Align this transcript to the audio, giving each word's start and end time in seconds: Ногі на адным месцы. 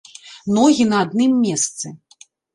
Ногі 0.55 0.87
на 0.95 1.03
адным 1.09 1.37
месцы. 1.45 1.95